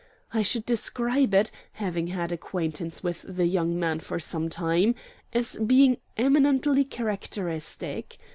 I 0.33 0.41
should 0.41 0.65
describe 0.65 1.31
it, 1.35 1.51
having 1.73 2.07
had 2.07 2.31
acquaintance 2.31 3.03
with 3.03 3.21
the 3.27 3.45
young 3.45 3.77
man 3.77 3.99
for 3.99 4.17
some 4.17 4.49
time, 4.49 4.95
as 5.31 5.57
being 5.57 5.97
eminently 6.17 6.83
characteristic. 6.85 8.17